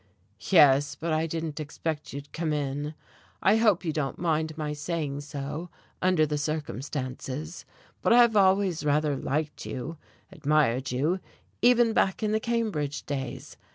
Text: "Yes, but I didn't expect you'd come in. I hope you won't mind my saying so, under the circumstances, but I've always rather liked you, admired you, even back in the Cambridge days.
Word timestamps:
"Yes, 0.49 0.95
but 0.95 1.13
I 1.13 1.27
didn't 1.27 1.59
expect 1.59 2.11
you'd 2.11 2.31
come 2.31 2.51
in. 2.53 2.95
I 3.43 3.57
hope 3.57 3.85
you 3.85 3.93
won't 3.95 4.17
mind 4.17 4.57
my 4.57 4.73
saying 4.73 5.21
so, 5.21 5.69
under 6.01 6.25
the 6.25 6.39
circumstances, 6.39 7.65
but 8.01 8.11
I've 8.11 8.35
always 8.35 8.83
rather 8.83 9.15
liked 9.15 9.63
you, 9.67 9.97
admired 10.31 10.91
you, 10.91 11.19
even 11.61 11.93
back 11.93 12.23
in 12.23 12.31
the 12.31 12.39
Cambridge 12.39 13.05
days. 13.05 13.57